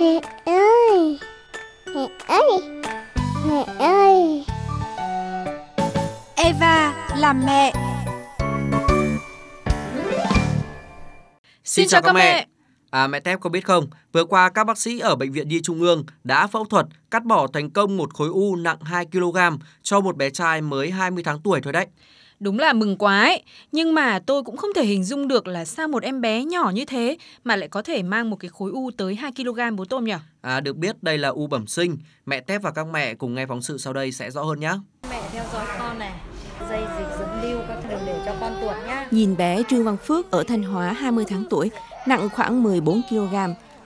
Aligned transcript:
Mẹ 0.00 0.20
ơi! 0.44 1.18
Mẹ 1.94 2.08
ơi! 2.26 2.82
Mẹ 3.46 3.64
ơi! 3.78 4.44
Eva 6.36 7.08
làm 7.16 7.46
mẹ. 7.46 7.72
Xin 11.64 11.88
chào 11.88 12.02
các 12.02 12.12
mẹ. 12.12 12.46
À 12.90 13.06
mẹ 13.06 13.20
Tép 13.20 13.40
có 13.40 13.50
biết 13.50 13.64
không, 13.64 13.86
vừa 14.12 14.24
qua 14.24 14.50
các 14.50 14.64
bác 14.64 14.78
sĩ 14.78 14.98
ở 14.98 15.16
bệnh 15.16 15.32
viện 15.32 15.48
Nhi 15.48 15.60
Trung 15.62 15.80
ương 15.80 16.04
đã 16.24 16.46
phẫu 16.46 16.64
thuật 16.64 16.86
cắt 17.10 17.24
bỏ 17.24 17.46
thành 17.52 17.70
công 17.70 17.96
một 17.96 18.14
khối 18.14 18.28
u 18.28 18.56
nặng 18.56 18.78
2 18.82 19.06
kg 19.06 19.38
cho 19.82 20.00
một 20.00 20.16
bé 20.16 20.30
trai 20.30 20.60
mới 20.60 20.90
20 20.90 21.22
tháng 21.24 21.40
tuổi 21.40 21.60
thôi 21.60 21.72
đấy. 21.72 21.86
Đúng 22.40 22.58
là 22.58 22.72
mừng 22.72 22.96
quá 22.96 23.20
ấy, 23.20 23.42
nhưng 23.72 23.94
mà 23.94 24.18
tôi 24.18 24.42
cũng 24.42 24.56
không 24.56 24.70
thể 24.74 24.84
hình 24.84 25.04
dung 25.04 25.28
được 25.28 25.46
là 25.46 25.64
sao 25.64 25.88
một 25.88 26.02
em 26.02 26.20
bé 26.20 26.44
nhỏ 26.44 26.70
như 26.74 26.84
thế 26.84 27.16
mà 27.44 27.56
lại 27.56 27.68
có 27.68 27.82
thể 27.82 28.02
mang 28.02 28.30
một 28.30 28.36
cái 28.40 28.48
khối 28.48 28.70
u 28.70 28.90
tới 28.96 29.14
2 29.14 29.32
kg 29.36 29.76
bố 29.76 29.84
tôm 29.84 30.04
nhỉ? 30.04 30.14
À 30.40 30.60
được 30.60 30.76
biết 30.76 31.02
đây 31.02 31.18
là 31.18 31.28
u 31.28 31.46
bẩm 31.46 31.66
sinh, 31.66 31.96
mẹ 32.26 32.40
Tép 32.40 32.62
và 32.62 32.70
các 32.70 32.86
mẹ 32.86 33.14
cùng 33.14 33.34
nghe 33.34 33.46
phóng 33.46 33.62
sự 33.62 33.78
sau 33.78 33.92
đây 33.92 34.12
sẽ 34.12 34.30
rõ 34.30 34.42
hơn 34.42 34.60
nhé. 34.60 34.72
Mẹ 35.10 35.22
theo 35.32 35.44
dõi 35.52 35.66
con 35.78 35.98
này, 35.98 36.12
dây 36.68 36.80
dịch 36.98 37.08
dẫn 37.18 37.28
lưu 37.42 37.60
các 37.68 37.78
thứ 37.82 37.96
để 38.06 38.22
cho 38.26 38.34
con 38.40 38.52
tuột 38.60 38.76
nhá. 38.86 39.06
Nhìn 39.10 39.36
bé 39.36 39.62
Trương 39.68 39.84
Văn 39.84 39.96
Phước 39.96 40.30
ở 40.30 40.44
Thanh 40.48 40.62
Hóa 40.62 40.92
20 40.92 41.24
tháng 41.28 41.44
tuổi, 41.50 41.70
nặng 42.06 42.28
khoảng 42.34 42.62
14 42.62 43.02
kg. 43.10 43.34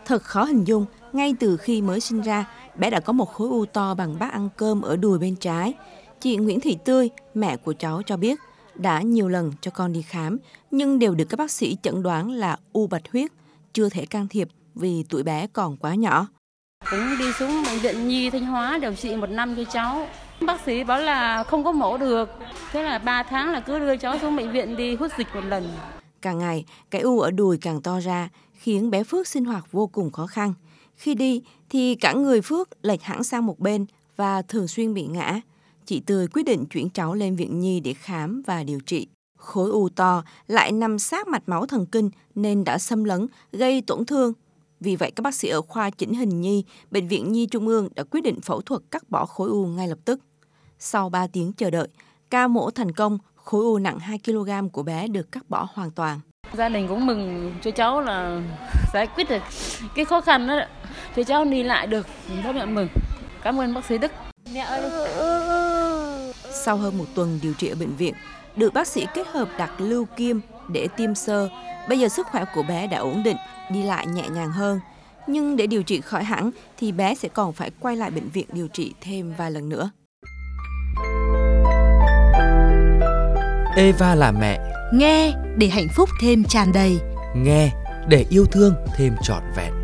Thật 0.06 0.22
khó 0.22 0.44
hình 0.44 0.64
dung, 0.64 0.86
ngay 1.12 1.34
từ 1.40 1.56
khi 1.56 1.82
mới 1.82 2.00
sinh 2.00 2.20
ra, 2.20 2.44
bé 2.76 2.90
đã 2.90 3.00
có 3.00 3.12
một 3.12 3.32
khối 3.32 3.48
u 3.48 3.64
to 3.64 3.94
bằng 3.94 4.18
bát 4.18 4.32
ăn 4.32 4.48
cơm 4.56 4.82
ở 4.82 4.96
đùi 4.96 5.18
bên 5.18 5.36
trái. 5.36 5.74
Chị 6.20 6.36
Nguyễn 6.36 6.60
Thị 6.60 6.78
Tươi, 6.84 7.10
mẹ 7.34 7.56
của 7.56 7.72
cháu 7.72 8.02
cho 8.06 8.16
biết, 8.16 8.38
đã 8.74 9.02
nhiều 9.02 9.28
lần 9.28 9.52
cho 9.60 9.70
con 9.70 9.92
đi 9.92 10.02
khám, 10.02 10.38
nhưng 10.70 10.98
đều 10.98 11.14
được 11.14 11.24
các 11.28 11.36
bác 11.36 11.50
sĩ 11.50 11.76
chẩn 11.82 12.02
đoán 12.02 12.30
là 12.30 12.56
u 12.72 12.86
bạch 12.86 13.12
huyết, 13.12 13.30
chưa 13.72 13.88
thể 13.88 14.06
can 14.06 14.28
thiệp 14.28 14.48
vì 14.74 15.04
tuổi 15.08 15.22
bé 15.22 15.46
còn 15.52 15.76
quá 15.76 15.94
nhỏ. 15.94 16.26
Cũng 16.90 17.18
đi 17.18 17.32
xuống 17.38 17.62
bệnh 17.66 17.78
viện 17.78 18.08
Nhi 18.08 18.30
Thanh 18.30 18.46
Hóa 18.46 18.78
điều 18.78 18.94
trị 18.94 19.16
một 19.16 19.30
năm 19.30 19.56
cho 19.56 19.64
cháu. 19.64 20.06
Bác 20.40 20.60
sĩ 20.66 20.84
bảo 20.84 21.00
là 21.00 21.44
không 21.44 21.64
có 21.64 21.72
mổ 21.72 21.98
được. 21.98 22.28
Thế 22.72 22.82
là 22.82 22.98
3 22.98 23.22
tháng 23.22 23.52
là 23.52 23.60
cứ 23.60 23.78
đưa 23.78 23.96
cháu 23.96 24.18
xuống 24.18 24.36
bệnh 24.36 24.52
viện 24.52 24.76
đi 24.76 24.96
hút 24.96 25.12
dịch 25.18 25.28
một 25.34 25.44
lần. 25.48 25.68
Càng 26.22 26.38
ngày, 26.38 26.64
cái 26.90 27.00
u 27.00 27.20
ở 27.20 27.30
đùi 27.30 27.58
càng 27.58 27.82
to 27.82 28.00
ra, 28.00 28.28
khiến 28.54 28.90
bé 28.90 29.04
Phước 29.04 29.28
sinh 29.28 29.44
hoạt 29.44 29.72
vô 29.72 29.86
cùng 29.86 30.10
khó 30.10 30.26
khăn. 30.26 30.54
Khi 30.96 31.14
đi 31.14 31.42
thì 31.68 31.94
cả 31.94 32.12
người 32.12 32.40
Phước 32.40 32.68
lệch 32.82 33.02
hẳn 33.02 33.24
sang 33.24 33.46
một 33.46 33.58
bên 33.58 33.86
và 34.16 34.42
thường 34.42 34.68
xuyên 34.68 34.94
bị 34.94 35.06
ngã. 35.06 35.40
Chị 35.90 36.00
Tươi 36.00 36.26
quyết 36.26 36.42
định 36.42 36.66
chuyển 36.66 36.90
cháu 36.90 37.14
lên 37.14 37.36
viện 37.36 37.60
nhi 37.60 37.80
để 37.80 37.94
khám 37.94 38.42
và 38.46 38.62
điều 38.62 38.80
trị. 38.80 39.08
Khối 39.38 39.70
u 39.70 39.88
to 39.88 40.22
lại 40.46 40.72
nằm 40.72 40.98
sát 40.98 41.28
mạch 41.28 41.48
máu 41.48 41.66
thần 41.66 41.86
kinh 41.86 42.10
nên 42.34 42.64
đã 42.64 42.78
xâm 42.78 43.04
lấn, 43.04 43.26
gây 43.52 43.82
tổn 43.82 44.04
thương. 44.04 44.32
Vì 44.80 44.96
vậy 44.96 45.10
các 45.10 45.22
bác 45.22 45.34
sĩ 45.34 45.48
ở 45.48 45.62
khoa 45.62 45.90
chỉnh 45.90 46.14
hình 46.14 46.40
nhi, 46.40 46.64
Bệnh 46.90 47.08
viện 47.08 47.32
Nhi 47.32 47.46
Trung 47.46 47.68
ương 47.68 47.88
đã 47.94 48.04
quyết 48.10 48.20
định 48.20 48.40
phẫu 48.40 48.60
thuật 48.60 48.82
cắt 48.90 49.10
bỏ 49.10 49.26
khối 49.26 49.48
u 49.48 49.66
ngay 49.66 49.88
lập 49.88 49.98
tức. 50.04 50.20
Sau 50.78 51.08
3 51.08 51.26
tiếng 51.26 51.52
chờ 51.52 51.70
đợi, 51.70 51.88
ca 52.30 52.48
mổ 52.48 52.70
thành 52.70 52.92
công, 52.92 53.18
khối 53.34 53.64
u 53.64 53.78
nặng 53.78 53.98
2 53.98 54.18
kg 54.24 54.68
của 54.72 54.82
bé 54.82 55.08
được 55.08 55.32
cắt 55.32 55.50
bỏ 55.50 55.68
hoàn 55.74 55.90
toàn. 55.90 56.20
Gia 56.52 56.68
đình 56.68 56.88
cũng 56.88 57.06
mừng 57.06 57.52
cho 57.62 57.70
cháu 57.70 58.00
là 58.00 58.42
giải 58.94 59.06
quyết 59.06 59.30
được 59.30 59.42
cái 59.94 60.04
khó 60.04 60.20
khăn 60.20 60.46
đó. 60.46 60.60
Cho 61.16 61.22
cháu 61.22 61.44
đi 61.44 61.62
lại 61.62 61.86
được, 61.86 62.06
rất 62.44 62.56
là 62.56 62.66
mừng. 62.66 62.88
Cảm 63.42 63.60
ơn 63.60 63.74
bác 63.74 63.84
sĩ 63.84 63.98
Đức. 63.98 64.12
Mẹ 64.54 64.60
ơi, 64.60 65.39
Sau 66.64 66.76
hơn 66.76 66.98
một 66.98 67.04
tuần 67.14 67.38
điều 67.42 67.54
trị 67.54 67.68
ở 67.68 67.74
bệnh 67.74 67.96
viện, 67.96 68.14
được 68.56 68.74
bác 68.74 68.86
sĩ 68.86 69.06
kết 69.14 69.26
hợp 69.26 69.48
đặt 69.58 69.70
lưu 69.78 70.06
kim 70.16 70.40
để 70.68 70.88
tiêm 70.96 71.14
sơ. 71.14 71.48
Bây 71.88 71.98
giờ 71.98 72.08
sức 72.08 72.26
khỏe 72.26 72.44
của 72.54 72.62
bé 72.62 72.86
đã 72.86 72.98
ổn 72.98 73.22
định, 73.22 73.36
đi 73.70 73.82
lại 73.82 74.06
nhẹ 74.06 74.28
nhàng 74.28 74.52
hơn. 74.52 74.80
Nhưng 75.26 75.56
để 75.56 75.66
điều 75.66 75.82
trị 75.82 76.00
khỏi 76.00 76.24
hẳn 76.24 76.50
thì 76.78 76.92
bé 76.92 77.14
sẽ 77.14 77.28
còn 77.28 77.52
phải 77.52 77.70
quay 77.80 77.96
lại 77.96 78.10
bệnh 78.10 78.28
viện 78.28 78.46
điều 78.52 78.68
trị 78.68 78.94
thêm 79.00 79.34
vài 79.38 79.50
lần 79.50 79.68
nữa. 79.68 79.90
Eva 83.76 84.14
là 84.14 84.32
mẹ, 84.32 84.58
Nghe 84.92 85.32
để 85.56 85.68
hạnh 85.68 85.88
phúc 85.96 86.08
thêm 86.20 86.44
tràn 86.44 86.72
đầy 86.72 86.98
nghe 87.36 87.70
để 88.08 88.26
yêu 88.30 88.46
thương 88.46 88.74
thêm 88.96 89.14
trọn 89.22 89.42
vẹn. 89.56 89.79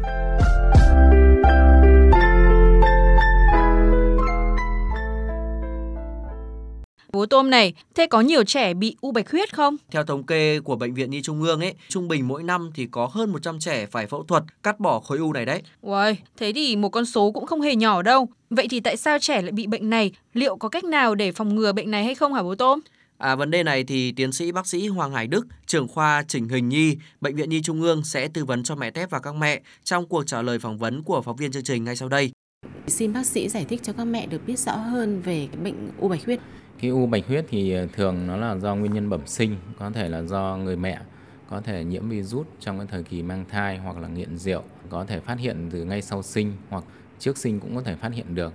Tôm 7.26 7.50
này, 7.50 7.75
thế 7.94 8.06
có 8.06 8.20
nhiều 8.20 8.44
trẻ 8.44 8.75
bị 8.75 8.97
u 9.00 9.12
bạch 9.12 9.31
huyết 9.31 9.54
không? 9.54 9.76
Theo 9.91 10.04
thống 10.04 10.26
kê 10.26 10.60
của 10.60 10.76
bệnh 10.76 10.94
viện 10.94 11.10
Nhi 11.10 11.22
Trung 11.22 11.42
ương 11.42 11.60
ấy, 11.60 11.75
trung 11.88 12.09
bình 12.09 12.28
mỗi 12.28 12.42
năm 12.42 12.70
thì 12.75 12.87
có 12.91 13.09
hơn 13.12 13.32
100 13.32 13.59
trẻ 13.59 13.87
phải 13.87 14.06
phẫu 14.06 14.25
thuật 14.25 14.42
cắt 14.62 14.81
bỏ 14.81 15.00
khối 15.00 15.19
u 15.19 15.32
này 15.32 15.44
đấy. 15.44 15.62
Uầy, 15.81 16.16
thế 16.37 16.53
thì 16.54 16.76
một 16.76 16.88
con 16.88 17.06
số 17.06 17.31
cũng 17.31 17.47
không 17.47 17.60
hề 17.60 17.76
nhỏ 17.76 18.03
đâu. 18.03 18.28
Vậy 18.50 18.66
thì 18.70 18.81
tại 18.81 18.97
sao 18.97 19.19
trẻ 19.19 19.42
lại 19.42 19.53
bị 19.53 19.66
bệnh 19.66 19.91
này? 19.91 20.12
Liệu 20.34 20.56
có 20.56 20.69
cách 20.69 20.84
nào 20.84 21.14
để 21.14 21.32
phòng 21.32 21.54
ngừa 21.54 21.72
bệnh 21.72 21.91
này 21.91 22.04
hay 22.04 22.14
không 22.14 22.34
hả 22.34 22.42
bố 22.42 22.54
tôm? 22.54 22.81
À, 23.19 23.34
vấn 23.37 23.50
đề 23.50 23.62
này 23.62 23.84
thì 23.84 24.12
tiến 24.12 24.32
sĩ 24.32 24.53
bác 24.53 24.66
sĩ 24.66 24.88
Hoàng 24.88 25.12
Hải 25.12 25.26
Đức, 25.26 25.47
trưởng 25.66 25.88
khoa 25.88 26.25
chỉnh 26.28 26.48
hình 26.48 26.69
nhi, 26.69 26.97
Bệnh 27.20 27.37
viện 27.37 27.50
Nhi 27.50 27.62
Trung 27.62 27.82
ương 27.82 28.04
sẽ 28.04 28.28
tư 28.28 28.44
vấn 28.44 28.62
cho 28.62 28.75
mẹ 28.75 28.91
Tép 28.91 29.10
và 29.10 29.19
các 29.19 29.34
mẹ 29.34 29.60
trong 29.84 30.06
cuộc 30.06 30.26
trả 30.26 30.43
lời 30.43 30.58
phỏng 30.58 30.78
vấn 30.78 31.03
của 31.03 31.22
phóng 31.22 31.37
viên 31.37 31.53
chương 31.53 31.64
trình 31.64 31.84
ngay 31.84 31.97
sau 31.97 32.08
đây. 32.08 32.31
Xin 32.87 33.12
bác 33.12 33.26
sĩ 33.26 33.48
giải 33.48 33.64
thích 33.69 33.81
cho 33.82 33.93
các 33.93 34.04
mẹ 34.04 34.26
được 34.26 34.47
biết 34.47 34.58
rõ 34.58 34.72
hơn 34.72 35.22
về 35.22 35.48
cái 35.53 35.60
bệnh 35.64 35.91
u 35.98 36.08
bạch 36.08 36.25
huyết. 36.25 36.41
Cái 36.81 36.91
u 36.91 37.06
bạch 37.06 37.26
huyết 37.26 37.44
thì 37.48 37.72
ờ, 37.72 37.87
thường 37.92 38.26
nó 38.26 38.37
là 38.37 38.56
do 38.56 38.75
nguyên 38.75 38.92
nhân 38.92 39.10
bẩm 39.10 39.26
sinh, 39.26 39.56
có 39.78 39.91
thể 39.91 40.09
là 40.09 40.22
do 40.22 40.56
người 40.56 40.76
mẹ 40.76 41.00
có 41.50 41.60
thể 41.60 41.84
nhiễm 41.84 42.09
virus 42.09 42.47
trong 42.60 42.78
cái 42.78 42.87
thời 42.91 43.03
kỳ 43.03 43.22
mang 43.22 43.44
thai 43.48 43.78
hoặc 43.78 43.98
là 43.98 44.09
nghiện 44.09 44.37
rượu, 44.38 44.62
có 44.88 45.04
thể 45.04 45.20
phát 45.20 45.38
hiện 45.38 45.69
từ 45.72 45.84
ngay 45.84 46.03
sau 46.03 46.22
sinh 46.22 46.53
hoặc 46.70 46.84
trước 47.19 47.38
sinh 47.38 47.60
cũng 47.60 47.76
có 47.76 47.82
thể 47.82 47.94
phát 47.94 48.12
hiện 48.12 48.34
được. 48.34 48.53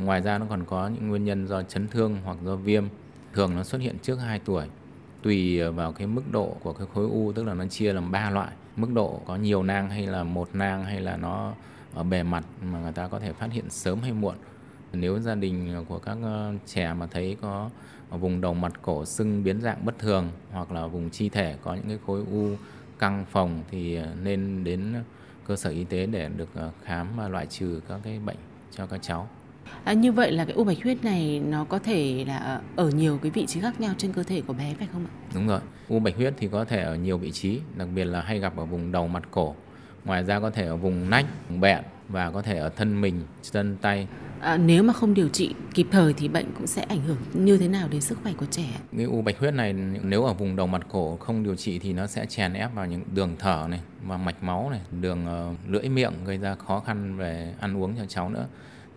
Ngoài 0.00 0.20
ra 0.20 0.38
nó 0.38 0.46
còn 0.50 0.64
có 0.64 0.88
những 0.88 1.08
nguyên 1.08 1.24
nhân 1.24 1.48
do 1.48 1.62
chấn 1.62 1.88
thương 1.88 2.16
hoặc 2.24 2.36
do 2.44 2.56
viêm, 2.56 2.84
thường 3.32 3.54
nó 3.56 3.64
xuất 3.64 3.80
hiện 3.80 3.96
trước 4.02 4.16
2 4.16 4.38
tuổi. 4.38 4.66
Tùy 5.22 5.62
vào 5.70 5.92
cái 5.92 6.06
mức 6.06 6.22
độ 6.32 6.56
của 6.62 6.72
cái 6.72 6.86
khối 6.94 7.04
u 7.04 7.32
tức 7.32 7.44
là 7.44 7.54
nó 7.54 7.66
chia 7.66 7.92
làm 7.92 8.10
3 8.10 8.30
loại, 8.30 8.52
mức 8.76 8.88
độ 8.94 9.20
có 9.26 9.36
nhiều 9.36 9.62
nang 9.62 9.90
hay 9.90 10.06
là 10.06 10.24
một 10.24 10.48
nang 10.52 10.84
hay 10.84 11.00
là 11.00 11.16
nó 11.16 11.52
ở 11.94 12.02
bề 12.02 12.22
mặt 12.22 12.44
mà 12.62 12.80
người 12.80 12.92
ta 12.92 13.08
có 13.08 13.18
thể 13.18 13.32
phát 13.32 13.52
hiện 13.52 13.70
sớm 13.70 13.98
hay 14.02 14.12
muộn. 14.12 14.34
Nếu 14.92 15.18
gia 15.18 15.34
đình 15.34 15.84
của 15.88 15.98
các 15.98 16.18
ờ, 16.22 16.52
trẻ 16.66 16.94
mà 16.94 17.06
thấy 17.06 17.36
có 17.40 17.70
vùng 18.10 18.40
đầu 18.40 18.54
mặt 18.54 18.72
cổ 18.82 19.04
sưng 19.04 19.44
biến 19.44 19.60
dạng 19.60 19.84
bất 19.84 19.98
thường 19.98 20.30
hoặc 20.50 20.72
là 20.72 20.86
vùng 20.86 21.10
chi 21.10 21.28
thể 21.28 21.56
có 21.62 21.74
những 21.74 21.88
cái 21.88 21.98
khối 22.06 22.22
u 22.30 22.56
căng 22.98 23.24
phồng 23.30 23.62
thì 23.70 23.94
ờ, 23.94 24.08
nên 24.22 24.64
đến 24.64 24.94
cơ 25.46 25.56
sở 25.56 25.70
y 25.70 25.84
tế 25.84 26.06
để 26.06 26.28
được 26.36 26.48
ờ, 26.54 26.70
khám 26.84 27.08
và 27.16 27.28
loại 27.28 27.46
trừ 27.46 27.80
các 27.88 28.00
cái 28.04 28.18
bệnh 28.18 28.36
cho 28.70 28.86
các 28.86 29.02
cháu. 29.02 29.28
À, 29.84 29.92
như 29.92 30.12
vậy 30.12 30.32
là 30.32 30.44
cái 30.44 30.54
u 30.54 30.64
bạch 30.64 30.82
huyết 30.82 31.04
này 31.04 31.42
nó 31.48 31.64
có 31.64 31.78
thể 31.78 32.24
là 32.28 32.60
ở 32.76 32.90
nhiều 32.90 33.18
cái 33.22 33.30
vị 33.30 33.46
trí 33.46 33.60
khác 33.60 33.80
nhau 33.80 33.94
trên 33.98 34.12
cơ 34.12 34.22
thể 34.22 34.40
của 34.46 34.52
bé 34.52 34.74
phải 34.78 34.88
không 34.92 35.06
ạ? 35.06 35.12
Đúng 35.34 35.46
rồi, 35.46 35.60
u 35.88 35.98
bạch 35.98 36.16
huyết 36.16 36.34
thì 36.36 36.48
có 36.48 36.64
thể 36.64 36.82
ở 36.82 36.96
nhiều 36.96 37.18
vị 37.18 37.30
trí, 37.30 37.60
đặc 37.76 37.88
biệt 37.94 38.04
là 38.04 38.20
hay 38.20 38.38
gặp 38.38 38.56
ở 38.56 38.64
vùng 38.64 38.92
đầu 38.92 39.08
mặt 39.08 39.22
cổ. 39.30 39.54
Ngoài 40.04 40.24
ra 40.24 40.40
có 40.40 40.50
thể 40.50 40.66
ở 40.66 40.76
vùng 40.76 41.10
nách, 41.10 41.26
vùng 41.48 41.60
bẹn 41.60 41.82
và 42.08 42.30
có 42.30 42.42
thể 42.42 42.58
ở 42.58 42.68
thân 42.68 43.00
mình, 43.00 43.22
chân 43.42 43.76
tay. 43.82 44.08
À, 44.42 44.56
nếu 44.56 44.82
mà 44.82 44.92
không 44.92 45.14
điều 45.14 45.28
trị 45.28 45.54
kịp 45.74 45.86
thời 45.90 46.12
thì 46.12 46.28
bệnh 46.28 46.46
cũng 46.58 46.66
sẽ 46.66 46.82
ảnh 46.82 47.00
hưởng 47.00 47.16
như 47.34 47.58
thế 47.58 47.68
nào 47.68 47.88
đến 47.88 48.00
sức 48.00 48.18
khỏe 48.22 48.32
của 48.32 48.46
trẻ? 48.50 48.64
Cái 48.96 49.04
u 49.04 49.22
bạch 49.22 49.38
huyết 49.38 49.54
này 49.54 49.72
nếu 50.02 50.24
ở 50.24 50.34
vùng 50.34 50.56
đầu 50.56 50.66
mặt 50.66 50.82
cổ 50.90 51.16
không 51.16 51.42
điều 51.42 51.56
trị 51.56 51.78
thì 51.78 51.92
nó 51.92 52.06
sẽ 52.06 52.26
chèn 52.26 52.52
ép 52.52 52.74
vào 52.74 52.86
những 52.86 53.02
đường 53.14 53.36
thở 53.38 53.66
này 53.70 53.80
và 54.06 54.16
mạch 54.16 54.42
máu 54.42 54.70
này, 54.70 54.80
đường 55.00 55.26
uh, 55.50 55.70
lưỡi 55.70 55.88
miệng 55.88 56.12
gây 56.24 56.38
ra 56.38 56.54
khó 56.54 56.80
khăn 56.80 57.16
về 57.16 57.54
ăn 57.60 57.76
uống 57.76 57.96
cho 57.96 58.06
cháu 58.06 58.28
nữa. 58.28 58.46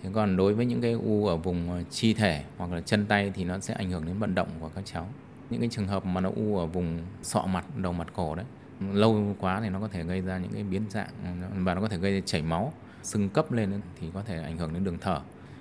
Thế 0.04 0.10
còn 0.14 0.38
đối 0.38 0.54
với 0.54 0.66
những 0.66 0.82
cái 0.82 0.92
u 0.92 1.28
ở 1.28 1.38
vùng 1.38 1.72
ờ, 1.72 1.84
chi 1.90 2.14
thể 2.14 2.44
hoặc 2.58 2.72
là 2.72 2.82
chân 2.82 3.06
tay 3.06 3.32
thì 3.36 3.44
nó 3.44 3.60
sẽ 3.60 3.74
ảnh 3.74 3.92
hưởng 3.92 4.06
đến 4.06 4.20
vận 4.20 4.36
động 4.36 4.48
của 4.60 4.70
các 4.76 4.86
cháu. 4.86 5.08
Những 5.50 5.60
cái 5.60 5.70
trường 5.72 5.88
hợp 5.88 6.06
mà 6.06 6.22
nó 6.22 6.32
u 6.36 6.58
ở 6.58 6.66
vùng 6.66 7.00
sọ 7.24 7.42
mặt, 7.42 7.66
đầu 7.78 7.94
mặt 7.94 8.08
cổ 8.16 8.36
đấy, 8.36 8.46
lâu 8.94 9.36
quá 9.40 9.62
thì 9.62 9.70
nó 9.70 9.80
có 9.80 9.88
thể 9.88 10.04
gây 10.04 10.22
ra 10.22 10.38
những 10.38 10.52
cái 10.54 10.64
biến 10.64 10.82
dạng 10.90 11.10
và 11.56 11.74
nó 11.74 11.82
có 11.82 11.88
thể 11.88 11.98
gây 11.98 12.14
ra 12.14 12.22
chảy 12.26 12.41
máu, 12.41 12.74
sưng 13.03 13.30
cấp 13.30 13.52
lên 13.52 13.82
thì 14.00 14.08
có 14.14 14.22
thể 14.22 14.41
ảnh 14.44 14.58
hưởng 14.58 14.74
đến 14.74 14.84
đường 14.84 14.98
thở. 15.02 15.20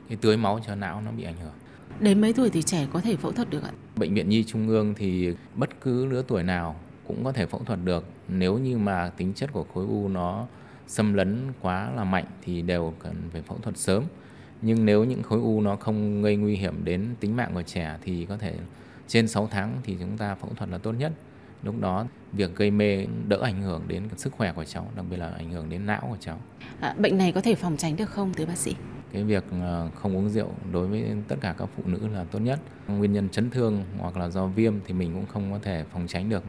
Cái 0.08 0.18
tưới 0.20 0.36
máu 0.36 0.60
cho 0.66 0.74
não 0.74 1.00
nó 1.00 1.10
bị 1.10 1.24
ảnh 1.24 1.36
hưởng. 1.36 1.52
Đến 2.00 2.20
mấy 2.20 2.32
tuổi 2.32 2.50
thì 2.50 2.62
trẻ 2.62 2.86
có 2.92 3.00
thể 3.00 3.16
phẫu 3.16 3.32
thuật 3.32 3.50
được 3.50 3.62
ạ? 3.62 3.70
Bệnh 3.96 4.14
viện 4.14 4.28
Nhi 4.28 4.44
Trung 4.44 4.68
ương 4.68 4.94
thì 4.94 5.34
bất 5.54 5.80
cứ 5.80 6.06
lứa 6.06 6.22
tuổi 6.28 6.42
nào 6.42 6.76
cũng 7.06 7.24
có 7.24 7.32
thể 7.32 7.46
phẫu 7.46 7.60
thuật 7.64 7.78
được 7.84 8.04
nếu 8.28 8.58
như 8.58 8.78
mà 8.78 9.10
tính 9.16 9.32
chất 9.34 9.52
của 9.52 9.66
khối 9.74 9.84
u 9.84 10.08
nó 10.08 10.46
xâm 10.86 11.14
lấn 11.14 11.52
quá 11.60 11.90
là 11.96 12.04
mạnh 12.04 12.24
thì 12.42 12.62
đều 12.62 12.94
cần 12.98 13.14
phải 13.32 13.42
phẫu 13.42 13.58
thuật 13.58 13.78
sớm. 13.78 14.04
Nhưng 14.62 14.84
nếu 14.84 15.04
những 15.04 15.22
khối 15.22 15.38
u 15.38 15.60
nó 15.60 15.76
không 15.76 16.22
gây 16.22 16.36
nguy 16.36 16.56
hiểm 16.56 16.84
đến 16.84 17.14
tính 17.20 17.36
mạng 17.36 17.50
của 17.54 17.62
trẻ 17.62 17.98
thì 18.02 18.26
có 18.26 18.36
thể 18.36 18.54
trên 19.08 19.28
6 19.28 19.48
tháng 19.50 19.76
thì 19.82 19.96
chúng 20.00 20.18
ta 20.18 20.34
phẫu 20.34 20.50
thuật 20.56 20.70
là 20.70 20.78
tốt 20.78 20.92
nhất. 20.92 21.12
Lúc 21.64 21.80
đó 21.80 22.06
việc 22.32 22.56
gây 22.56 22.70
mê 22.70 23.06
đỡ 23.28 23.38
ảnh 23.42 23.62
hưởng 23.62 23.82
đến 23.88 24.02
sức 24.16 24.32
khỏe 24.32 24.52
của 24.52 24.64
cháu, 24.64 24.90
đặc 24.96 25.04
biệt 25.10 25.16
là 25.16 25.28
ảnh 25.28 25.50
hưởng 25.50 25.68
đến 25.68 25.86
não 25.86 26.06
của 26.10 26.16
cháu. 26.20 26.38
À, 26.80 26.94
bệnh 26.98 27.18
này 27.18 27.32
có 27.32 27.40
thể 27.40 27.54
phòng 27.54 27.76
tránh 27.76 27.96
được 27.96 28.10
không 28.10 28.34
thưa 28.34 28.46
bác 28.46 28.56
sĩ? 28.56 28.74
Cái 29.12 29.24
việc 29.24 29.44
ờ, 29.50 29.90
không 29.94 30.16
uống 30.16 30.28
rượu 30.28 30.48
đối 30.72 30.86
với 30.86 31.04
tất 31.28 31.36
cả 31.40 31.54
các 31.58 31.68
phụ 31.76 31.82
nữ 31.86 32.08
là 32.08 32.24
tốt 32.24 32.38
nhất. 32.38 32.60
Nguyên 32.88 33.12
nhân 33.12 33.28
chấn 33.28 33.50
thương 33.50 33.84
hoặc 33.98 34.16
là 34.16 34.28
do 34.28 34.46
viêm 34.46 34.74
thì 34.86 34.94
mình 34.94 35.12
cũng 35.14 35.26
không 35.26 35.52
có 35.52 35.58
thể 35.62 35.84
phòng 35.92 36.06
tránh 36.06 36.28
được. 36.28 36.44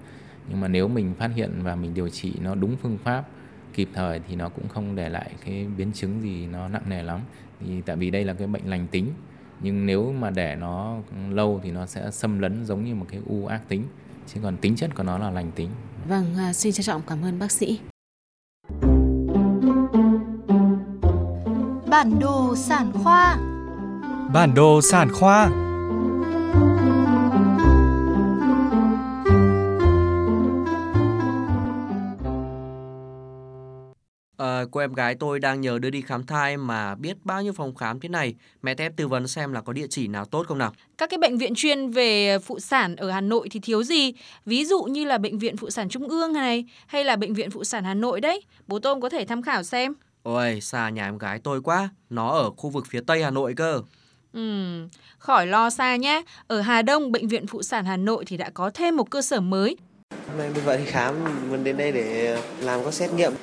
Nhưng 0.49 0.59
mà 0.59 0.67
nếu 0.67 0.87
mình 0.87 1.13
phát 1.13 1.31
hiện 1.35 1.51
và 1.63 1.75
mình 1.75 1.93
điều 1.93 2.09
trị 2.09 2.33
nó 2.41 2.55
đúng 2.55 2.75
phương 2.77 2.97
pháp 3.03 3.25
kịp 3.73 3.89
thời 3.93 4.19
thì 4.27 4.35
nó 4.35 4.49
cũng 4.49 4.67
không 4.67 4.95
để 4.95 5.09
lại 5.09 5.31
cái 5.45 5.67
biến 5.77 5.91
chứng 5.91 6.21
gì 6.21 6.47
nó 6.47 6.67
nặng 6.67 6.83
nề 6.89 7.03
lắm 7.03 7.19
thì 7.59 7.81
tại 7.81 7.95
vì 7.95 8.11
đây 8.11 8.23
là 8.23 8.33
cái 8.33 8.47
bệnh 8.47 8.65
lành 8.65 8.87
tính 8.87 9.07
nhưng 9.61 9.85
nếu 9.85 10.13
mà 10.19 10.29
để 10.29 10.55
nó 10.55 10.97
lâu 11.29 11.59
thì 11.63 11.71
nó 11.71 11.85
sẽ 11.85 12.11
xâm 12.11 12.39
lấn 12.39 12.65
giống 12.65 12.85
như 12.85 12.95
một 12.95 13.05
cái 13.09 13.21
u 13.25 13.45
ác 13.45 13.61
tính 13.67 13.83
chứ 14.27 14.39
còn 14.43 14.57
tính 14.57 14.75
chất 14.75 14.95
của 14.95 15.03
nó 15.03 15.17
là 15.17 15.31
lành 15.31 15.51
tính. 15.55 15.69
Vâng, 16.07 16.35
à, 16.37 16.53
xin 16.53 16.73
trân 16.73 16.83
trọng 16.83 17.01
cảm 17.07 17.21
ơn 17.21 17.39
bác 17.39 17.51
sĩ. 17.51 17.79
Bản 21.89 22.19
đồ 22.19 22.55
sản 22.55 22.91
khoa. 23.03 23.37
Bản 24.33 24.53
đồ 24.55 24.81
sản 24.81 25.09
khoa 25.13 25.64
Cô 34.71 34.79
em 34.79 34.93
gái 34.93 35.15
tôi 35.15 35.39
đang 35.39 35.61
nhờ 35.61 35.79
đưa 35.79 35.89
đi 35.89 36.01
khám 36.01 36.25
thai 36.25 36.57
mà 36.57 36.95
biết 36.95 37.17
bao 37.23 37.41
nhiêu 37.41 37.53
phòng 37.53 37.75
khám 37.75 37.99
thế 37.99 38.09
này. 38.09 38.33
Mẹ 38.61 38.73
tép 38.75 38.95
tư 38.95 39.07
vấn 39.07 39.27
xem 39.27 39.53
là 39.53 39.61
có 39.61 39.73
địa 39.73 39.87
chỉ 39.89 40.07
nào 40.07 40.25
tốt 40.25 40.47
không 40.47 40.57
nào? 40.57 40.73
Các 40.97 41.09
cái 41.09 41.17
bệnh 41.17 41.37
viện 41.37 41.53
chuyên 41.55 41.91
về 41.91 42.39
phụ 42.39 42.59
sản 42.59 42.95
ở 42.95 43.11
Hà 43.11 43.21
Nội 43.21 43.47
thì 43.51 43.59
thiếu 43.59 43.83
gì? 43.83 44.13
Ví 44.45 44.65
dụ 44.65 44.83
như 44.83 45.05
là 45.05 45.17
bệnh 45.17 45.39
viện 45.39 45.57
phụ 45.57 45.69
sản 45.69 45.89
Trung 45.89 46.09
ương 46.09 46.33
này 46.33 46.65
hay 46.87 47.03
là 47.03 47.15
bệnh 47.15 47.33
viện 47.33 47.51
phụ 47.51 47.63
sản 47.63 47.83
Hà 47.83 47.93
Nội 47.93 48.21
đấy. 48.21 48.41
Bố 48.67 48.79
Tôm 48.79 49.01
có 49.01 49.09
thể 49.09 49.25
tham 49.25 49.41
khảo 49.41 49.63
xem. 49.63 49.93
Ôi, 50.23 50.61
xa 50.61 50.89
nhà 50.89 51.07
em 51.07 51.17
gái 51.17 51.39
tôi 51.43 51.61
quá. 51.61 51.89
Nó 52.09 52.29
ở 52.29 52.51
khu 52.51 52.69
vực 52.69 52.85
phía 52.89 53.01
Tây 53.07 53.23
Hà 53.23 53.31
Nội 53.31 53.53
cơ. 53.57 53.81
Ừm, 54.33 54.87
khỏi 55.17 55.47
lo 55.47 55.69
xa 55.69 55.95
nhé. 55.95 56.21
Ở 56.47 56.61
Hà 56.61 56.81
Đông, 56.81 57.11
Bệnh 57.11 57.27
viện 57.27 57.47
Phụ 57.47 57.61
sản 57.61 57.85
Hà 57.85 57.97
Nội 57.97 58.25
thì 58.27 58.37
đã 58.37 58.49
có 58.53 58.69
thêm 58.69 58.97
một 58.97 59.09
cơ 59.09 59.21
sở 59.21 59.41
mới. 59.41 59.77
Hôm 60.11 60.37
nay 60.37 60.51
bên 60.55 60.63
vợ 60.63 60.77
đi 60.77 60.85
khám, 60.85 61.15
muốn 61.49 61.63
đến 61.63 61.77
đây 61.77 61.91
để 61.91 62.37
làm 62.59 62.83
các 62.83 62.93
xét 62.93 63.13
nghiệm. 63.13 63.33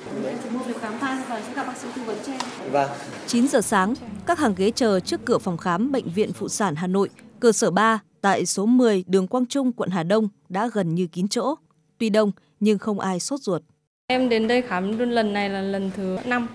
Mua 0.51 0.59
việc 0.59 0.81
khám 0.81 0.99
thai 0.99 1.23
và 1.29 1.41
sẽ 1.47 1.53
gặp 1.53 1.67
bác 1.67 1.77
sĩ 1.77 1.87
tư 1.95 2.01
vấn 2.05 2.17
cho 2.25 2.31
em. 2.31 2.71
Vâng. 2.71 2.89
9 3.27 3.47
giờ 3.47 3.61
sáng, 3.61 3.93
các 4.25 4.39
hàng 4.39 4.53
ghế 4.57 4.71
chờ 4.71 4.99
trước 4.99 5.21
cửa 5.25 5.37
phòng 5.37 5.57
khám 5.57 5.91
Bệnh 5.91 6.09
viện 6.09 6.33
Phụ 6.33 6.49
sản 6.49 6.75
Hà 6.75 6.87
Nội, 6.87 7.09
cơ 7.39 7.51
sở 7.51 7.71
3 7.71 7.99
tại 8.21 8.45
số 8.45 8.65
10 8.65 9.03
đường 9.07 9.27
Quang 9.27 9.45
Trung, 9.45 9.71
quận 9.71 9.89
Hà 9.89 10.03
Đông 10.03 10.29
đã 10.49 10.69
gần 10.73 10.95
như 10.95 11.07
kín 11.07 11.27
chỗ. 11.27 11.55
Tuy 11.97 12.09
đông 12.09 12.31
nhưng 12.59 12.77
không 12.77 12.99
ai 12.99 13.19
sốt 13.19 13.39
ruột. 13.39 13.61
Em 14.07 14.29
đến 14.29 14.47
đây 14.47 14.61
khám 14.61 14.97
lần 14.97 15.33
này 15.33 15.49
là 15.49 15.61
lần 15.61 15.91
thứ 15.95 16.17
5. 16.25 16.47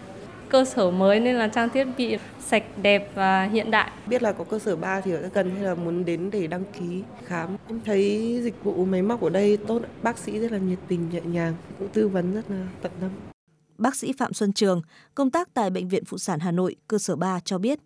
Cơ 0.51 0.65
sở 0.65 0.91
mới 0.91 1.21
nên 1.21 1.37
là 1.37 1.49
trang 1.49 1.69
thiết 1.69 1.87
bị 1.97 2.17
sạch 2.41 2.65
đẹp 2.83 3.11
và 3.15 3.45
hiện 3.45 3.71
đại. 3.71 3.91
Biết 4.07 4.23
là 4.23 4.33
có 4.33 4.45
cơ 4.45 4.59
sở 4.59 4.77
3 4.77 5.01
thì 5.01 5.13
ở 5.13 5.31
gần 5.35 5.51
hay 5.51 5.63
là 5.63 5.75
muốn 5.75 6.05
đến 6.05 6.31
để 6.31 6.47
đăng 6.47 6.65
ký 6.79 7.03
khám. 7.25 7.57
Em 7.69 7.81
thấy 7.85 8.41
dịch 8.43 8.65
vụ 8.65 8.85
máy 8.85 9.03
móc 9.03 9.23
ở 9.23 9.31
đây 9.31 9.57
tốt, 9.57 9.83
bác 10.03 10.19
sĩ 10.19 10.39
rất 10.39 10.53
là 10.53 10.59
nhiệt 10.59 10.79
tình, 10.89 11.11
nhẹ 11.11 11.21
nhàng, 11.21 11.55
cũng 11.79 11.89
tư 11.89 12.09
vấn 12.09 12.35
rất 12.35 12.51
là 12.51 12.67
tận 12.83 12.93
tâm. 13.01 13.11
Bác 13.79 13.97
sĩ 13.97 14.13
Phạm 14.19 14.33
Xuân 14.33 14.53
Trường, 14.53 14.83
công 15.15 15.31
tác 15.31 15.55
tại 15.55 15.71
Bệnh 15.71 15.89
viện 15.89 16.05
Phụ 16.05 16.19
sản 16.19 16.41
Hà 16.41 16.51
Nội, 16.51 16.77
cơ 16.89 16.99
sở 16.99 17.17
3 17.17 17.41
cho 17.41 17.59
biết, 17.59 17.79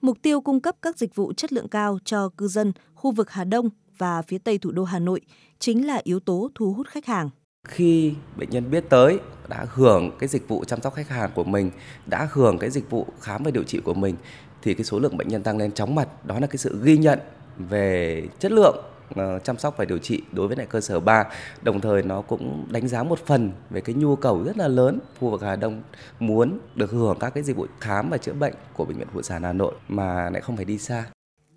mục 0.00 0.18
tiêu 0.22 0.40
cung 0.40 0.60
cấp 0.60 0.76
các 0.82 0.98
dịch 0.98 1.14
vụ 1.14 1.32
chất 1.32 1.52
lượng 1.52 1.68
cao 1.68 1.98
cho 2.04 2.28
cư 2.28 2.48
dân 2.48 2.72
khu 2.94 3.12
vực 3.12 3.30
Hà 3.30 3.44
Đông 3.44 3.70
và 3.98 4.22
phía 4.22 4.38
Tây 4.38 4.58
thủ 4.58 4.70
đô 4.70 4.84
Hà 4.84 4.98
Nội 4.98 5.20
chính 5.58 5.86
là 5.86 6.00
yếu 6.04 6.20
tố 6.20 6.50
thu 6.54 6.72
hút 6.72 6.86
khách 6.88 7.06
hàng. 7.06 7.30
Khi 7.68 8.14
bệnh 8.36 8.50
nhân 8.50 8.70
biết 8.70 8.84
tới 8.88 9.18
đã 9.48 9.66
hưởng 9.74 10.10
cái 10.18 10.28
dịch 10.28 10.48
vụ 10.48 10.64
chăm 10.64 10.80
sóc 10.80 10.94
khách 10.94 11.08
hàng 11.08 11.30
của 11.34 11.44
mình, 11.44 11.70
đã 12.06 12.28
hưởng 12.32 12.58
cái 12.58 12.70
dịch 12.70 12.90
vụ 12.90 13.06
khám 13.20 13.42
và 13.42 13.50
điều 13.50 13.64
trị 13.64 13.80
của 13.84 13.94
mình 13.94 14.16
thì 14.62 14.74
cái 14.74 14.84
số 14.84 14.98
lượng 14.98 15.16
bệnh 15.16 15.28
nhân 15.28 15.42
tăng 15.42 15.58
lên 15.58 15.72
chóng 15.72 15.94
mặt, 15.94 16.26
đó 16.26 16.40
là 16.40 16.46
cái 16.46 16.56
sự 16.56 16.80
ghi 16.82 16.98
nhận 16.98 17.18
về 17.58 18.22
chất 18.38 18.52
lượng 18.52 18.76
ờ, 19.16 19.38
chăm 19.38 19.58
sóc 19.58 19.74
và 19.76 19.84
điều 19.84 19.98
trị 19.98 20.22
đối 20.32 20.48
với 20.48 20.56
lại 20.56 20.66
cơ 20.66 20.80
sở 20.80 21.00
3 21.00 21.24
đồng 21.62 21.80
thời 21.80 22.02
nó 22.02 22.20
cũng 22.20 22.66
đánh 22.70 22.88
giá 22.88 23.02
một 23.02 23.18
phần 23.26 23.52
về 23.70 23.80
cái 23.80 23.94
nhu 23.94 24.16
cầu 24.16 24.44
rất 24.44 24.56
là 24.56 24.68
lớn 24.68 24.98
khu 25.20 25.30
vực 25.30 25.42
Hà 25.42 25.56
Đông 25.56 25.82
muốn 26.20 26.58
được 26.74 26.90
hưởng 26.90 27.18
các 27.20 27.34
cái 27.34 27.42
dịch 27.42 27.56
vụ 27.56 27.66
khám 27.80 28.10
và 28.10 28.18
chữa 28.18 28.32
bệnh 28.32 28.54
của 28.76 28.84
bệnh 28.84 28.98
viện 28.98 29.08
phụ 29.12 29.22
sản 29.22 29.42
Hà 29.42 29.52
Nội 29.52 29.74
mà 29.88 30.30
lại 30.30 30.40
không 30.40 30.56
phải 30.56 30.64
đi 30.64 30.78
xa. 30.78 31.04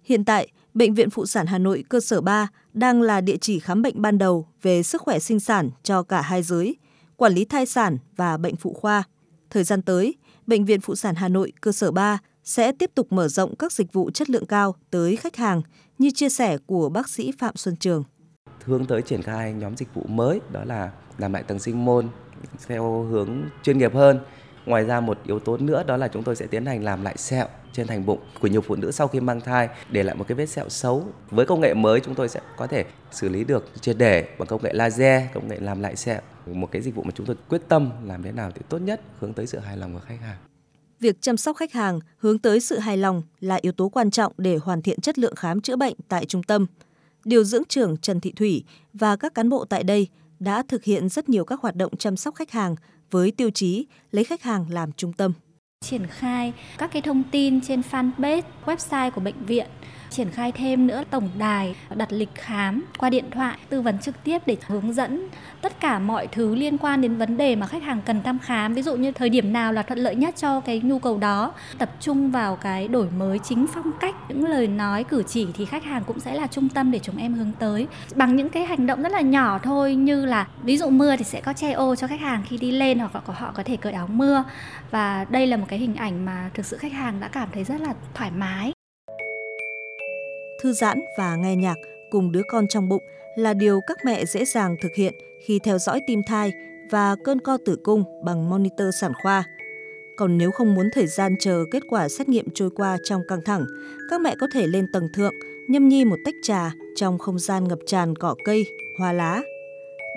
Hiện 0.03 0.25
tại, 0.25 0.48
Bệnh 0.74 0.94
viện 0.94 1.09
Phụ 1.09 1.25
sản 1.25 1.45
Hà 1.45 1.57
Nội 1.57 1.83
cơ 1.89 2.00
sở 2.00 2.21
3 2.21 2.48
đang 2.74 3.01
là 3.01 3.21
địa 3.21 3.38
chỉ 3.38 3.59
khám 3.59 3.81
bệnh 3.81 4.01
ban 4.01 4.18
đầu 4.18 4.48
về 4.62 4.83
sức 4.83 5.01
khỏe 5.01 5.19
sinh 5.19 5.39
sản 5.39 5.69
cho 5.83 6.03
cả 6.03 6.21
hai 6.21 6.44
giới, 6.44 6.75
quản 7.18 7.33
lý 7.33 7.45
thai 7.45 7.65
sản 7.65 7.98
và 8.15 8.38
bệnh 8.38 8.56
phụ 8.56 8.74
khoa. 8.74 9.03
Thời 9.50 9.63
gian 9.63 9.81
tới, 9.81 10.15
Bệnh 10.48 10.65
viện 10.65 10.81
Phụ 10.81 10.95
sản 10.95 11.15
Hà 11.15 11.27
Nội 11.27 11.53
cơ 11.62 11.71
sở 11.71 11.92
3 11.92 12.19
sẽ 12.44 12.71
tiếp 12.71 12.92
tục 12.95 13.07
mở 13.09 13.27
rộng 13.27 13.56
các 13.56 13.71
dịch 13.71 13.94
vụ 13.94 14.12
chất 14.12 14.30
lượng 14.30 14.45
cao 14.45 14.75
tới 14.89 15.15
khách 15.15 15.36
hàng 15.36 15.62
như 15.98 16.12
chia 16.12 16.30
sẻ 16.30 16.57
của 16.65 16.89
bác 16.89 17.09
sĩ 17.09 17.31
Phạm 17.39 17.56
Xuân 17.56 17.75
Trường. 17.75 18.04
Hướng 18.65 18.86
tới 18.86 19.01
triển 19.01 19.21
khai 19.21 19.54
nhóm 19.54 19.77
dịch 19.77 19.94
vụ 19.94 20.04
mới 20.07 20.39
đó 20.51 20.63
là 20.63 20.92
làm 21.18 21.33
lại 21.33 21.44
tầng 21.44 21.59
sinh 21.59 21.86
môn 21.86 22.07
theo 22.68 23.04
hướng 23.04 23.44
chuyên 23.63 23.77
nghiệp 23.77 23.94
hơn. 23.94 24.19
Ngoài 24.65 24.83
ra 24.83 25.00
một 25.00 25.19
yếu 25.25 25.39
tố 25.39 25.57
nữa 25.57 25.83
đó 25.88 25.97
là 25.97 26.07
chúng 26.07 26.24
tôi 26.24 26.36
sẽ 26.36 26.47
tiến 26.47 26.65
hành 26.65 26.83
làm 26.83 27.04
lại 27.04 27.18
sẹo 27.18 27.47
trên 27.73 27.88
thành 27.88 28.06
bụng 28.06 28.19
của 28.39 28.47
nhiều 28.47 28.62
phụ 28.62 28.75
nữ 28.75 28.91
sau 28.91 29.07
khi 29.07 29.19
mang 29.19 29.41
thai 29.41 29.69
để 29.89 30.03
lại 30.03 30.15
một 30.15 30.25
cái 30.27 30.35
vết 30.35 30.45
sẹo 30.45 30.69
xấu. 30.69 31.07
Với 31.29 31.45
công 31.45 31.62
nghệ 31.62 31.73
mới 31.73 32.00
chúng 32.00 32.15
tôi 32.15 32.29
sẽ 32.29 32.39
có 32.57 32.68
thể 32.68 32.85
xử 33.12 33.29
lý 33.29 33.44
được 33.44 33.69
triệt 33.81 33.97
để 33.97 34.27
bằng 34.39 34.47
công 34.47 34.63
nghệ 34.63 34.73
laser, 34.73 35.23
công 35.33 35.47
nghệ 35.47 35.59
làm 35.59 35.81
lại 35.81 35.95
sẹo. 35.95 36.21
Một 36.45 36.71
cái 36.71 36.81
dịch 36.81 36.95
vụ 36.95 37.03
mà 37.03 37.12
chúng 37.15 37.25
tôi 37.25 37.35
quyết 37.50 37.62
tâm 37.68 37.89
làm 38.06 38.23
thế 38.23 38.31
nào 38.31 38.51
thì 38.56 38.62
tốt 38.69 38.77
nhất 38.77 39.01
hướng 39.19 39.33
tới 39.33 39.47
sự 39.47 39.59
hài 39.59 39.77
lòng 39.77 39.94
của 39.94 40.00
khách 40.00 40.21
hàng. 40.21 40.38
Việc 41.00 41.21
chăm 41.21 41.38
sóc 41.38 41.57
khách 41.57 41.73
hàng 41.73 42.00
hướng 42.18 42.39
tới 42.39 42.59
sự 42.59 42.79
hài 42.79 42.97
lòng 42.97 43.21
là 43.39 43.59
yếu 43.62 43.71
tố 43.71 43.89
quan 43.89 44.12
trọng 44.12 44.33
để 44.38 44.57
hoàn 44.57 44.81
thiện 44.81 45.01
chất 45.01 45.19
lượng 45.19 45.35
khám 45.35 45.62
chữa 45.62 45.75
bệnh 45.75 45.95
tại 46.07 46.25
trung 46.25 46.44
tâm. 46.44 46.65
Điều 47.25 47.44
dưỡng 47.44 47.63
trưởng 47.65 47.97
Trần 47.97 48.19
Thị 48.19 48.33
Thủy 48.35 48.63
và 48.94 49.15
các 49.15 49.33
cán 49.33 49.50
bộ 49.50 49.65
tại 49.65 49.83
đây 49.83 50.07
đã 50.39 50.63
thực 50.68 50.83
hiện 50.83 51.09
rất 51.09 51.29
nhiều 51.29 51.45
các 51.45 51.59
hoạt 51.59 51.75
động 51.75 51.97
chăm 51.97 52.18
sóc 52.18 52.35
khách 52.35 52.51
hàng 52.51 52.75
với 53.12 53.31
tiêu 53.31 53.50
chí 53.50 53.85
lấy 54.12 54.23
khách 54.23 54.44
hàng 54.44 54.65
làm 54.69 54.91
trung 54.91 55.13
tâm. 55.13 55.33
Triển 55.86 56.07
khai 56.07 56.54
các 56.78 56.92
cái 56.94 57.01
thông 57.01 57.24
tin 57.31 57.62
trên 57.62 57.81
fanpage, 57.92 58.42
website 58.66 59.12
của 59.12 59.22
bệnh 59.22 59.45
viện 59.45 59.68
triển 60.11 60.31
khai 60.31 60.51
thêm 60.51 60.87
nữa, 60.87 61.03
tổng 61.09 61.29
đài 61.37 61.75
đặt 61.95 62.11
lịch 62.11 62.35
khám 62.35 62.83
qua 62.97 63.09
điện 63.09 63.25
thoại, 63.31 63.57
tư 63.69 63.81
vấn 63.81 63.99
trực 63.99 64.23
tiếp 64.23 64.41
để 64.45 64.57
hướng 64.67 64.93
dẫn 64.93 65.27
tất 65.61 65.79
cả 65.79 65.99
mọi 65.99 66.27
thứ 66.27 66.55
liên 66.55 66.77
quan 66.77 67.01
đến 67.01 67.17
vấn 67.17 67.37
đề 67.37 67.55
mà 67.55 67.67
khách 67.67 67.83
hàng 67.83 68.01
cần 68.05 68.23
thăm 68.23 68.39
khám. 68.39 68.73
Ví 68.73 68.81
dụ 68.81 68.95
như 68.95 69.11
thời 69.11 69.29
điểm 69.29 69.53
nào 69.53 69.73
là 69.73 69.83
thuận 69.83 69.99
lợi 69.99 70.15
nhất 70.15 70.35
cho 70.37 70.59
cái 70.59 70.79
nhu 70.79 70.99
cầu 70.99 71.17
đó. 71.17 71.53
Tập 71.77 71.91
trung 71.99 72.31
vào 72.31 72.55
cái 72.55 72.87
đổi 72.87 73.07
mới 73.17 73.39
chính 73.39 73.67
phong 73.73 73.91
cách. 73.99 74.15
Những 74.29 74.45
lời 74.45 74.67
nói 74.67 75.03
cử 75.03 75.23
chỉ 75.27 75.47
thì 75.53 75.65
khách 75.65 75.83
hàng 75.83 76.03
cũng 76.07 76.19
sẽ 76.19 76.33
là 76.33 76.47
trung 76.47 76.69
tâm 76.69 76.91
để 76.91 76.99
chúng 76.99 77.17
em 77.17 77.33
hướng 77.33 77.51
tới. 77.59 77.87
Bằng 78.15 78.35
những 78.35 78.49
cái 78.49 78.65
hành 78.65 78.87
động 78.87 79.01
rất 79.01 79.11
là 79.11 79.21
nhỏ 79.21 79.59
thôi, 79.63 79.95
như 79.95 80.25
là 80.25 80.47
ví 80.63 80.77
dụ 80.77 80.89
mưa 80.89 81.15
thì 81.15 81.23
sẽ 81.23 81.41
có 81.41 81.53
che 81.53 81.71
ô 81.71 81.95
cho 81.95 82.07
khách 82.07 82.19
hàng 82.19 82.43
khi 82.47 82.57
đi 82.57 82.71
lên, 82.71 82.99
hoặc 82.99 83.29
là 83.29 83.35
họ 83.37 83.51
có 83.53 83.63
thể 83.63 83.77
cởi 83.77 83.93
áo 83.93 84.07
mưa. 84.07 84.43
Và 84.91 85.25
đây 85.29 85.47
là 85.47 85.57
một 85.57 85.65
cái 85.67 85.80
hình 85.80 85.95
ảnh 85.95 86.25
mà 86.25 86.49
thực 86.53 86.65
sự 86.65 86.77
khách 86.77 86.94
hàng 86.94 87.19
đã 87.19 87.27
cảm 87.27 87.49
thấy 87.53 87.63
rất 87.63 87.81
là 87.81 87.94
thoải 88.13 88.31
mái 88.31 88.71
thư 90.61 90.73
giãn 90.73 91.01
và 91.18 91.35
nghe 91.35 91.56
nhạc 91.56 91.77
cùng 92.11 92.31
đứa 92.31 92.41
con 92.47 92.68
trong 92.68 92.89
bụng 92.89 93.03
là 93.35 93.53
điều 93.53 93.81
các 93.87 93.97
mẹ 94.06 94.25
dễ 94.25 94.45
dàng 94.45 94.75
thực 94.81 94.95
hiện 94.95 95.13
khi 95.47 95.59
theo 95.63 95.77
dõi 95.77 96.01
tim 96.07 96.21
thai 96.27 96.51
và 96.91 97.15
cơn 97.23 97.39
co 97.39 97.57
tử 97.65 97.77
cung 97.83 98.03
bằng 98.23 98.49
monitor 98.49 98.87
sản 99.01 99.11
khoa. 99.23 99.44
Còn 100.18 100.37
nếu 100.37 100.51
không 100.51 100.75
muốn 100.75 100.89
thời 100.94 101.07
gian 101.07 101.35
chờ 101.39 101.65
kết 101.71 101.83
quả 101.89 102.09
xét 102.09 102.30
nghiệm 102.30 102.45
trôi 102.53 102.69
qua 102.75 102.97
trong 103.03 103.21
căng 103.27 103.41
thẳng, 103.45 103.65
các 104.09 104.21
mẹ 104.21 104.35
có 104.39 104.47
thể 104.53 104.68
lên 104.68 104.85
tầng 104.94 105.07
thượng, 105.13 105.33
nhâm 105.69 105.87
nhi 105.87 106.06
một 106.06 106.18
tách 106.25 106.35
trà 106.44 106.71
trong 106.95 107.18
không 107.18 107.39
gian 107.39 107.68
ngập 107.68 107.80
tràn 107.85 108.15
cỏ 108.15 108.35
cây, 108.45 108.65
hoa 108.99 109.13
lá. 109.13 109.41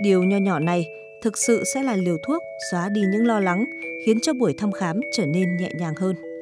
Điều 0.02 0.22
nho 0.22 0.36
nhỏ 0.36 0.58
này 0.58 0.86
thực 1.22 1.38
sự 1.38 1.64
sẽ 1.74 1.82
là 1.82 1.96
liều 1.96 2.16
thuốc 2.26 2.42
xóa 2.70 2.88
đi 2.88 3.00
những 3.00 3.26
lo 3.26 3.40
lắng, 3.40 3.64
khiến 4.06 4.18
cho 4.22 4.32
buổi 4.32 4.54
thăm 4.58 4.72
khám 4.72 5.00
trở 5.12 5.26
nên 5.26 5.56
nhẹ 5.56 5.70
nhàng 5.78 5.94
hơn. 5.96 6.33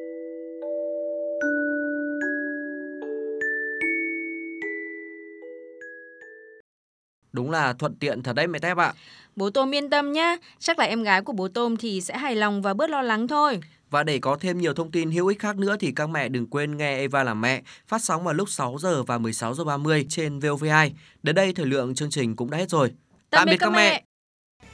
Đúng 7.33 7.51
là 7.51 7.73
thuận 7.73 7.95
tiện 7.95 8.23
thật 8.23 8.33
đấy 8.33 8.47
mẹ 8.47 8.59
Tép 8.59 8.77
ạ. 8.77 8.93
Bố 9.35 9.49
Tôm 9.49 9.75
yên 9.75 9.89
tâm 9.89 10.11
nhá, 10.11 10.37
chắc 10.59 10.79
là 10.79 10.85
em 10.85 11.03
gái 11.03 11.21
của 11.21 11.33
bố 11.33 11.47
Tôm 11.47 11.77
thì 11.77 12.01
sẽ 12.01 12.17
hài 12.17 12.35
lòng 12.35 12.61
và 12.61 12.73
bớt 12.73 12.89
lo 12.89 13.01
lắng 13.01 13.27
thôi. 13.27 13.59
Và 13.89 14.03
để 14.03 14.19
có 14.19 14.37
thêm 14.39 14.57
nhiều 14.57 14.73
thông 14.73 14.91
tin 14.91 15.11
hữu 15.11 15.27
ích 15.27 15.39
khác 15.39 15.57
nữa 15.57 15.75
thì 15.79 15.91
các 15.91 16.09
mẹ 16.09 16.29
đừng 16.29 16.47
quên 16.47 16.77
nghe 16.77 16.97
Eva 16.97 17.23
làm 17.23 17.41
mẹ 17.41 17.61
phát 17.87 18.03
sóng 18.03 18.23
vào 18.23 18.33
lúc 18.33 18.49
6 18.49 18.77
giờ 18.79 19.03
và 19.03 19.17
16 19.17 19.53
giờ 19.53 19.63
30 19.63 20.05
trên 20.09 20.39
VOV2. 20.39 20.89
Đến 21.23 21.35
đây 21.35 21.53
thời 21.53 21.65
lượng 21.65 21.95
chương 21.95 22.09
trình 22.09 22.35
cũng 22.35 22.49
đã 22.49 22.57
hết 22.57 22.69
rồi. 22.69 22.89
Tạm, 23.29 23.39
Tạm 23.39 23.45
biệt 23.45 23.57
các, 23.59 23.65
các 23.65 23.75
mẹ. 23.75 24.03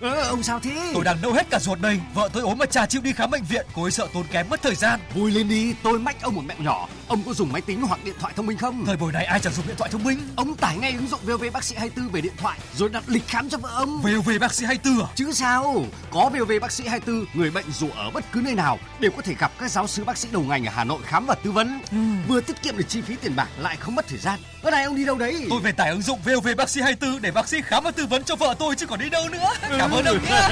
Mẹ. 0.01 0.09
Ờ, 0.09 0.27
ông 0.29 0.43
sao 0.43 0.59
thế? 0.59 0.91
Tôi 0.93 1.03
đang 1.03 1.21
nâu 1.21 1.33
hết 1.33 1.49
cả 1.49 1.59
ruột 1.59 1.79
đây. 1.79 1.99
Vợ 2.13 2.29
tôi 2.33 2.43
ốm 2.43 2.57
mà 2.57 2.65
chả 2.65 2.85
chịu 2.85 3.01
đi 3.01 3.13
khám 3.13 3.31
bệnh 3.31 3.43
viện, 3.43 3.65
cô 3.73 3.83
ấy 3.83 3.91
sợ 3.91 4.07
tốn 4.13 4.23
kém 4.31 4.49
mất 4.49 4.61
thời 4.61 4.75
gian. 4.75 4.99
Vui 5.15 5.31
lên 5.31 5.49
đi, 5.49 5.73
tôi 5.83 5.99
mách 5.99 6.21
ông 6.21 6.35
một 6.35 6.41
mẹo 6.45 6.57
nhỏ. 6.59 6.87
Ông 7.07 7.23
có 7.25 7.33
dùng 7.33 7.51
máy 7.51 7.61
tính 7.61 7.81
hoặc 7.81 7.99
điện 8.03 8.15
thoại 8.19 8.33
thông 8.35 8.45
minh 8.45 8.57
không? 8.57 8.85
Thời 8.85 8.97
buổi 8.97 9.11
này 9.13 9.25
ai 9.25 9.39
chẳng 9.39 9.53
dùng 9.53 9.67
điện 9.67 9.75
thoại 9.77 9.89
thông 9.93 10.03
minh. 10.03 10.19
Ông 10.35 10.55
tải 10.55 10.77
ngay 10.77 10.91
ứng 10.91 11.07
dụng 11.07 11.19
VOV 11.23 11.43
bác 11.53 11.63
sĩ 11.63 11.75
24 11.75 12.11
về 12.11 12.21
điện 12.21 12.33
thoại 12.37 12.59
rồi 12.75 12.89
đặt 12.89 13.03
lịch 13.07 13.27
khám 13.27 13.49
cho 13.49 13.57
vợ 13.57 13.69
ông. 13.69 14.01
VOV 14.01 14.29
bác 14.41 14.53
sĩ 14.53 14.65
24 14.65 15.05
à? 15.05 15.11
Chứ 15.15 15.31
sao? 15.33 15.85
Có 16.11 16.29
VOV 16.29 16.51
bác 16.61 16.71
sĩ 16.71 16.87
24, 16.87 17.25
người 17.33 17.51
bệnh 17.51 17.65
dù 17.71 17.87
ở 17.95 18.11
bất 18.11 18.31
cứ 18.31 18.41
nơi 18.41 18.55
nào 18.55 18.79
đều 18.99 19.11
có 19.11 19.21
thể 19.21 19.33
gặp 19.39 19.51
các 19.59 19.71
giáo 19.71 19.87
sư 19.87 20.03
bác 20.03 20.17
sĩ 20.17 20.29
đầu 20.31 20.41
ngành 20.41 20.65
ở 20.65 20.71
Hà 20.75 20.83
Nội 20.83 20.99
khám 21.03 21.25
và 21.25 21.35
tư 21.35 21.51
vấn. 21.51 21.81
Ừ. 21.91 21.97
Vừa 22.27 22.41
tiết 22.41 22.61
kiệm 22.61 22.77
được 22.77 22.85
chi 22.89 23.01
phí 23.01 23.15
tiền 23.15 23.35
bạc 23.35 23.47
lại 23.57 23.77
không 23.77 23.95
mất 23.95 24.07
thời 24.07 24.19
gian. 24.19 24.39
Ở 24.61 24.71
này 24.71 24.83
ông 24.83 24.95
đi 24.95 25.05
đâu 25.05 25.17
đấy? 25.17 25.45
Tôi 25.49 25.59
về 25.61 25.71
tải 25.71 25.89
ứng 25.89 26.01
dụng 26.01 26.19
VOV 26.25 26.47
bác 26.57 26.69
sĩ 26.69 26.81
24 26.81 27.21
để 27.21 27.31
bác 27.31 27.47
sĩ 27.47 27.61
khám 27.61 27.83
và 27.83 27.91
tư 27.91 28.05
vấn 28.05 28.23
cho 28.23 28.35
vợ 28.35 28.55
tôi 28.59 28.75
chứ 28.75 28.85
còn 28.85 28.99
đi 28.99 29.09
đâu 29.09 29.29
nữa. 29.29 29.47
Ừ. 29.79 29.81
Cảm 29.81 29.91
ơn 29.91 30.05
ông 30.05 30.17
nhé. 30.23 30.49